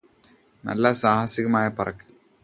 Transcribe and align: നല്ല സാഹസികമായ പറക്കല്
നല്ല 0.63 0.91
സാഹസികമായ 0.93 1.67
പറക്കല് 1.69 2.09